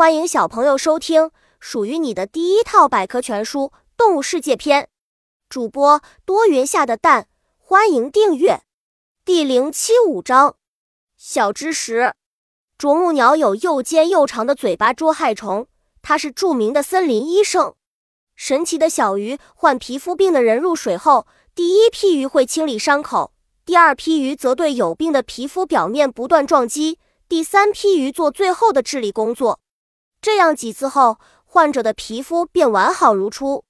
[0.00, 3.64] 欢迎小朋友收听属于你的第一套百科全书
[3.98, 4.88] 《动物世界》篇。
[5.50, 8.62] 主播多云下的蛋，欢迎订阅。
[9.26, 10.56] 第零七五章：
[11.18, 12.14] 小知识。
[12.78, 15.66] 啄木鸟有又尖又长的嘴巴捉害虫，
[16.00, 17.74] 它是著名的森林医生。
[18.34, 23.34] 神奇的小鱼，患皮肤病的人入水后，第一批鱼会清理伤口，
[23.66, 26.98] 第二批鱼则对有病的皮肤表面不断撞击，
[27.28, 29.60] 第三批鱼做最后的治理工作。
[30.22, 33.64] 这样几次后，患者的皮肤便完好如初。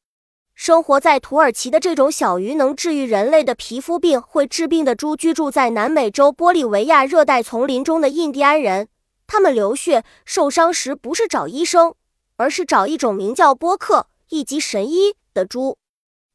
[0.52, 8.88] 生活在土耳其的这种小鱼能治愈人类的皮肤病、会治病的猪，居住在南美洲玻利维亚热带丛林中的印第安人，
[9.29, 11.95] 他们流血受伤时不是找医生，
[12.37, 14.09] 而是找一种名叫波克。
[14.29, 15.77] 一级神医的猪，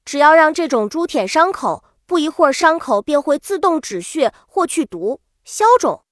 [0.04, 6.04] 只要让这种猪舔伤口，不一会儿伤口便会自动止血或去毒消肿。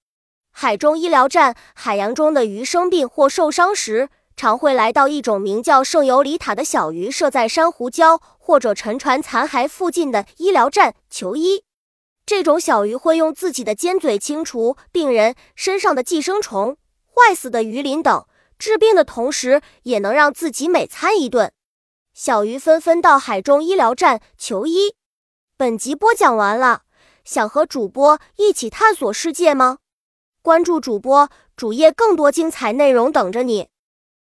[0.56, 11.64] 海中医疗站，海洋中的鱼生病或受伤时，常会来到一种名叫圣尤里塔的小鱼设在珊瑚礁或者沉船残骸附近的医疗站求医。
[12.26, 18.26] 这种小鱼会用自己的尖嘴清除病人身上的寄生虫、坏死的鱼鳞等，
[18.60, 21.52] 治病的同时也能让自己美餐一顿。
[22.14, 24.94] 小鱼纷纷到海中医疗站求医。
[25.58, 26.84] 本集播讲完了，
[27.26, 29.80] 想和主播一起探索世界吗？
[30.44, 33.70] 关注主播主页，更多精彩内容等着你。